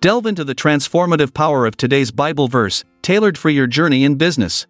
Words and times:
Delve 0.00 0.26
into 0.26 0.44
the 0.44 0.54
transformative 0.54 1.34
power 1.34 1.66
of 1.66 1.76
today's 1.76 2.12
Bible 2.12 2.46
verse, 2.46 2.84
tailored 3.02 3.36
for 3.36 3.50
your 3.50 3.66
journey 3.66 4.04
in 4.04 4.14
business. 4.14 4.64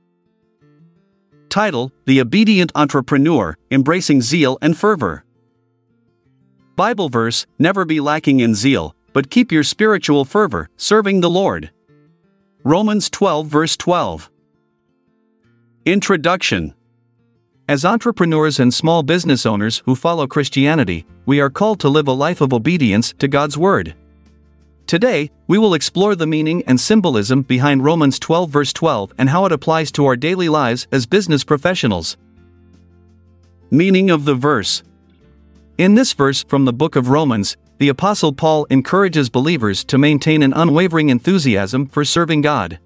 Title 1.50 1.92
The 2.06 2.22
Obedient 2.22 2.72
Entrepreneur 2.74 3.54
Embracing 3.70 4.22
Zeal 4.22 4.56
and 4.62 4.74
Fervor. 4.74 5.24
Bible 6.76 7.10
verse 7.10 7.44
Never 7.58 7.84
be 7.84 8.00
lacking 8.00 8.40
in 8.40 8.54
zeal, 8.54 8.96
but 9.12 9.28
keep 9.28 9.52
your 9.52 9.64
spiritual 9.64 10.24
fervor, 10.24 10.70
serving 10.78 11.20
the 11.20 11.28
Lord. 11.28 11.70
Romans 12.64 13.10
12, 13.10 13.46
verse 13.48 13.76
12. 13.76 14.30
Introduction 15.84 16.72
As 17.68 17.84
entrepreneurs 17.84 18.58
and 18.58 18.72
small 18.72 19.02
business 19.02 19.44
owners 19.44 19.82
who 19.84 19.94
follow 19.94 20.26
Christianity, 20.26 21.04
we 21.26 21.38
are 21.38 21.50
called 21.50 21.80
to 21.80 21.90
live 21.90 22.08
a 22.08 22.12
life 22.12 22.40
of 22.40 22.54
obedience 22.54 23.12
to 23.18 23.28
God's 23.28 23.58
Word. 23.58 23.94
Today, 24.88 25.30
we 25.48 25.58
will 25.58 25.74
explore 25.74 26.16
the 26.16 26.26
meaning 26.26 26.62
and 26.66 26.80
symbolism 26.80 27.42
behind 27.42 27.84
Romans 27.84 28.18
12, 28.18 28.48
verse 28.48 28.72
12, 28.72 29.12
and 29.18 29.28
how 29.28 29.44
it 29.44 29.52
applies 29.52 29.92
to 29.92 30.06
our 30.06 30.16
daily 30.16 30.48
lives 30.48 30.88
as 30.90 31.04
business 31.04 31.44
professionals. 31.44 32.16
Meaning 33.70 34.08
of 34.08 34.24
the 34.24 34.34
verse 34.34 34.82
In 35.76 35.94
this 35.94 36.14
verse 36.14 36.42
from 36.42 36.64
the 36.64 36.72
book 36.72 36.96
of 36.96 37.10
Romans, 37.10 37.58
the 37.76 37.90
Apostle 37.90 38.32
Paul 38.32 38.66
encourages 38.70 39.28
believers 39.28 39.84
to 39.84 39.98
maintain 39.98 40.42
an 40.42 40.54
unwavering 40.54 41.10
enthusiasm 41.10 41.86
for 41.86 42.02
serving 42.02 42.40
God. 42.40 42.78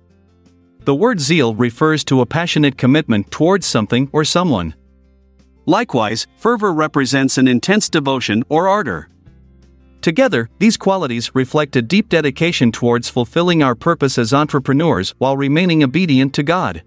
The 0.81 0.97
word 0.97 1.21
zeal 1.21 1.55
refers 1.55 2.03
to 2.07 2.21
a 2.21 2.27
passionate 2.27 2.77
commitment 2.77 3.31
towards 3.31 3.65
something 3.65 4.11
or 4.13 4.25
someone. 4.25 4.75
Likewise, 5.67 6.27
fervor 6.37 6.73
represents 6.73 7.39
an 7.39 7.47
intense 7.47 7.89
devotion 7.89 8.43
or 8.49 8.67
ardor. 8.67 9.09
Together, 10.03 10.51
these 10.59 10.77
qualities 10.77 11.33
reflect 11.33 11.77
a 11.77 11.81
deep 11.81 12.09
dedication 12.09 12.73
towards 12.73 13.09
fulfilling 13.09 13.63
our 13.63 13.77
purpose 13.77 14.19
as 14.19 14.35
entrepreneurs 14.35 15.15
while 15.19 15.37
remaining 15.37 15.85
obedient 15.85 16.35
to 16.35 16.43
God. 16.43 16.83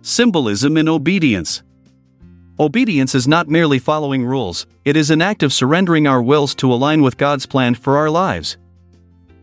Symbolism 0.00 0.78
in 0.78 0.88
obedience. 0.88 1.62
Obedience 2.58 3.14
is 3.14 3.28
not 3.28 3.48
merely 3.48 3.78
following 3.78 4.24
rules, 4.24 4.66
it 4.86 4.96
is 4.96 5.10
an 5.10 5.20
act 5.20 5.42
of 5.42 5.52
surrendering 5.52 6.06
our 6.06 6.22
wills 6.22 6.54
to 6.54 6.72
align 6.72 7.02
with 7.02 7.18
God's 7.18 7.44
plan 7.44 7.74
for 7.74 7.98
our 7.98 8.08
lives. 8.08 8.56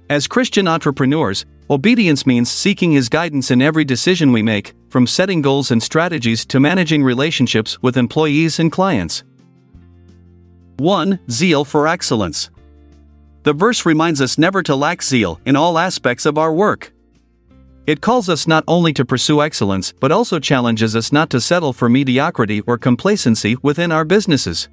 As 0.09 0.27
Christian 0.27 0.67
entrepreneurs, 0.67 1.45
obedience 1.69 2.25
means 2.25 2.49
seeking 2.49 2.91
His 2.91 3.07
guidance 3.07 3.51
in 3.51 3.61
every 3.61 3.85
decision 3.85 4.31
we 4.31 4.41
make, 4.41 4.73
from 4.89 5.05
setting 5.05 5.43
goals 5.43 5.69
and 5.69 5.81
strategies 5.81 6.43
to 6.47 6.59
managing 6.59 7.03
relationships 7.03 7.81
with 7.83 7.97
employees 7.97 8.59
and 8.59 8.71
clients. 8.71 9.23
1. 10.77 11.19
Zeal 11.29 11.63
for 11.63 11.87
excellence. 11.87 12.49
The 13.43 13.53
verse 13.53 13.85
reminds 13.85 14.21
us 14.21 14.37
never 14.37 14.63
to 14.63 14.75
lack 14.75 15.01
zeal 15.01 15.39
in 15.45 15.55
all 15.55 15.77
aspects 15.77 16.25
of 16.25 16.37
our 16.37 16.51
work. 16.51 16.91
It 17.87 18.01
calls 18.01 18.29
us 18.29 18.47
not 18.47 18.63
only 18.67 18.91
to 18.93 19.05
pursue 19.05 19.41
excellence 19.41 19.93
but 19.99 20.11
also 20.11 20.39
challenges 20.39 20.95
us 20.95 21.11
not 21.11 21.29
to 21.29 21.39
settle 21.39 21.71
for 21.71 21.87
mediocrity 21.87 22.61
or 22.61 22.77
complacency 22.77 23.55
within 23.61 23.91
our 23.91 24.03
businesses. 24.03 24.67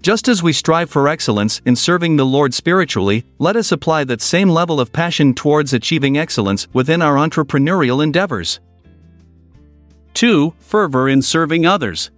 Just 0.00 0.28
as 0.28 0.42
we 0.42 0.52
strive 0.52 0.90
for 0.90 1.08
excellence 1.08 1.62
in 1.64 1.76
serving 1.76 2.16
the 2.16 2.26
Lord 2.26 2.52
spiritually, 2.52 3.24
let 3.38 3.56
us 3.56 3.72
apply 3.72 4.04
that 4.04 4.20
same 4.20 4.48
level 4.48 4.80
of 4.80 4.92
passion 4.92 5.32
towards 5.32 5.72
achieving 5.72 6.18
excellence 6.18 6.66
within 6.72 7.00
our 7.00 7.16
entrepreneurial 7.16 8.02
endeavors. 8.02 8.60
2. 10.14 10.54
Fervor 10.58 11.08
in 11.08 11.22
serving 11.22 11.66
others. 11.66 12.10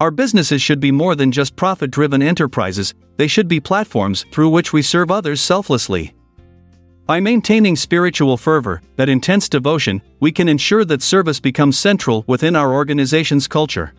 Our 0.00 0.12
businesses 0.12 0.62
should 0.62 0.78
be 0.78 0.92
more 0.92 1.16
than 1.16 1.32
just 1.32 1.56
profit 1.56 1.90
driven 1.90 2.22
enterprises, 2.22 2.94
they 3.16 3.26
should 3.26 3.48
be 3.48 3.58
platforms 3.58 4.24
through 4.30 4.50
which 4.50 4.72
we 4.72 4.80
serve 4.80 5.10
others 5.10 5.40
selflessly. 5.40 6.14
By 7.04 7.18
maintaining 7.18 7.74
spiritual 7.74 8.36
fervor, 8.36 8.80
that 8.94 9.08
intense 9.08 9.48
devotion, 9.48 10.00
we 10.20 10.30
can 10.30 10.48
ensure 10.48 10.84
that 10.84 11.02
service 11.02 11.40
becomes 11.40 11.78
central 11.78 12.22
within 12.28 12.54
our 12.54 12.72
organization's 12.72 13.48
culture. 13.48 13.92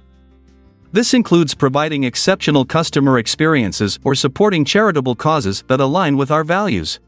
This 0.93 1.13
includes 1.13 1.53
providing 1.53 2.05
exceptional 2.05 2.63
customer 2.63 3.17
experiences 3.17 3.99
or 4.05 4.15
supporting 4.15 4.63
charitable 4.63 5.15
causes 5.15 5.63
that 5.67 5.81
align 5.81 6.15
with 6.15 6.31
our 6.31 6.45
values. 6.45 6.99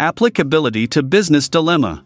Applicability 0.00 0.86
to 0.88 1.02
business 1.02 1.48
dilemma. 1.48 2.04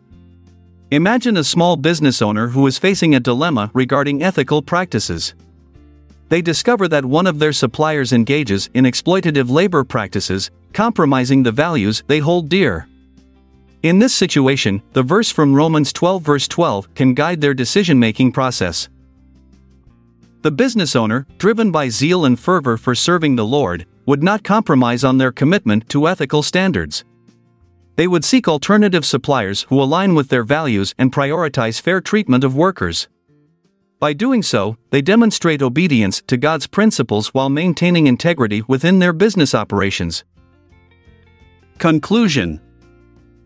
Imagine 0.90 1.36
a 1.36 1.44
small 1.44 1.76
business 1.76 2.22
owner 2.22 2.48
who 2.48 2.66
is 2.66 2.78
facing 2.78 3.14
a 3.14 3.20
dilemma 3.20 3.70
regarding 3.74 4.22
ethical 4.22 4.62
practices. 4.62 5.34
They 6.30 6.40
discover 6.40 6.88
that 6.88 7.04
one 7.04 7.26
of 7.26 7.38
their 7.38 7.52
suppliers 7.52 8.14
engages 8.14 8.70
in 8.72 8.86
exploitative 8.86 9.50
labor 9.50 9.84
practices, 9.84 10.50
compromising 10.72 11.42
the 11.42 11.52
values 11.52 12.04
they 12.06 12.20
hold 12.20 12.48
dear. 12.48 12.88
In 13.82 13.98
this 13.98 14.14
situation, 14.14 14.80
the 14.94 15.02
verse 15.02 15.30
from 15.30 15.54
Romans 15.54 15.92
12, 15.92 16.22
verse 16.22 16.48
12, 16.48 16.94
can 16.94 17.12
guide 17.12 17.42
their 17.42 17.52
decision 17.52 17.98
making 17.98 18.32
process. 18.32 18.88
The 20.40 20.50
business 20.50 20.96
owner, 20.96 21.26
driven 21.36 21.70
by 21.70 21.90
zeal 21.90 22.24
and 22.24 22.40
fervor 22.40 22.78
for 22.78 22.94
serving 22.94 23.36
the 23.36 23.44
Lord, 23.44 23.84
would 24.06 24.22
not 24.22 24.42
compromise 24.42 25.04
on 25.04 25.18
their 25.18 25.32
commitment 25.32 25.86
to 25.90 26.08
ethical 26.08 26.42
standards. 26.42 27.04
They 27.98 28.06
would 28.06 28.24
seek 28.24 28.46
alternative 28.46 29.04
suppliers 29.04 29.62
who 29.70 29.82
align 29.82 30.14
with 30.14 30.28
their 30.28 30.44
values 30.44 30.94
and 30.98 31.10
prioritize 31.10 31.80
fair 31.80 32.00
treatment 32.00 32.44
of 32.44 32.54
workers. 32.54 33.08
By 33.98 34.12
doing 34.12 34.40
so, 34.40 34.76
they 34.90 35.02
demonstrate 35.02 35.62
obedience 35.62 36.22
to 36.28 36.36
God's 36.36 36.68
principles 36.68 37.34
while 37.34 37.48
maintaining 37.48 38.06
integrity 38.06 38.62
within 38.68 39.00
their 39.00 39.12
business 39.12 39.52
operations. 39.52 40.22
Conclusion 41.78 42.60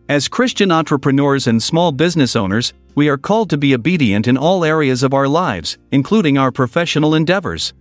As 0.07 0.27
Christian 0.27 0.71
entrepreneurs 0.71 1.47
and 1.47 1.61
small 1.61 1.91
business 1.91 2.35
owners, 2.35 2.73
we 2.93 3.09
are 3.09 3.17
called 3.17 3.49
to 3.49 3.57
be 3.57 3.73
obedient 3.73 4.27
in 4.27 4.37
all 4.37 4.63
areas 4.63 5.01
of 5.01 5.15
our 5.15 5.27
lives, 5.27 5.79
including 5.91 6.37
our 6.37 6.51
professional 6.51 7.15
endeavors. 7.15 7.73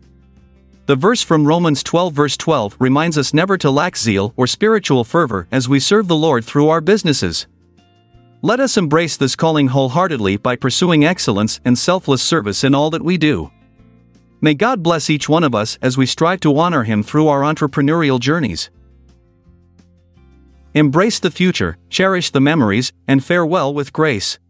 The 0.87 0.97
verse 0.97 1.23
from 1.23 1.47
Romans 1.47 1.85
12, 1.85 2.13
verse 2.13 2.37
12, 2.37 2.77
reminds 2.81 3.17
us 3.17 3.33
never 3.33 3.57
to 3.59 3.71
lack 3.71 3.97
zeal 3.97 4.35
or 4.37 4.49
spiritual 4.49 5.05
fervor 5.05 5.47
as 5.53 5.69
we 5.69 5.79
serve 5.79 6.09
the 6.09 6.17
Lord 6.17 6.45
through 6.45 6.71
our 6.71 6.81
businesses. 6.81 7.47
Let 8.43 8.59
us 8.59 8.77
embrace 8.77 9.17
this 9.17 9.37
calling 9.37 9.69
wholeheartedly 9.69 10.39
by 10.39 10.57
pursuing 10.57 11.05
excellence 11.05 11.61
and 11.65 11.79
selfless 11.79 12.21
service 12.21 12.65
in 12.65 12.75
all 12.75 12.91
that 12.91 13.05
we 13.05 13.17
do. 13.17 13.53
May 14.41 14.55
God 14.55 14.83
bless 14.83 15.09
each 15.09 15.29
one 15.29 15.45
of 15.45 15.55
us 15.55 15.79
as 15.81 15.97
we 15.97 16.05
strive 16.05 16.41
to 16.41 16.59
honor 16.59 16.83
Him 16.83 17.05
through 17.05 17.29
our 17.29 17.43
entrepreneurial 17.43 18.19
journeys. 18.19 18.69
Embrace 20.75 21.21
the 21.21 21.31
future, 21.31 21.79
cherish 21.91 22.31
the 22.31 22.41
memories, 22.41 22.93
and 23.07 23.25
farewell 23.25 23.73
with 23.73 23.93
grace. 23.93 24.41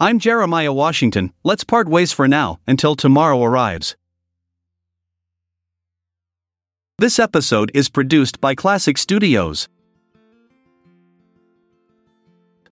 I'm 0.00 0.18
Jeremiah 0.18 0.72
Washington, 0.72 1.32
let's 1.44 1.62
part 1.62 1.88
ways 1.88 2.10
for 2.10 2.26
now 2.26 2.58
until 2.66 2.96
tomorrow 2.96 3.40
arrives. 3.44 3.94
This 6.98 7.18
episode 7.18 7.70
is 7.74 7.90
produced 7.90 8.40
by 8.40 8.54
Classic 8.54 8.96
Studios. 8.96 9.68